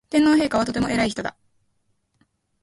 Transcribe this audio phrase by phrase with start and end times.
[0.09, 1.35] 天皇陛下はとても偉い人だ